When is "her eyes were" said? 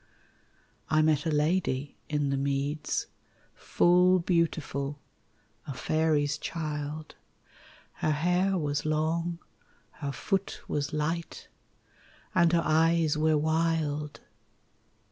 12.51-13.37